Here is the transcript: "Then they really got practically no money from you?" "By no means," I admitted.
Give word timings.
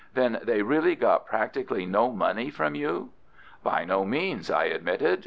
"Then 0.15 0.39
they 0.41 0.63
really 0.63 0.95
got 0.95 1.27
practically 1.27 1.85
no 1.85 2.11
money 2.11 2.49
from 2.49 2.73
you?" 2.73 3.11
"By 3.61 3.85
no 3.85 4.03
means," 4.03 4.49
I 4.49 4.63
admitted. 4.65 5.19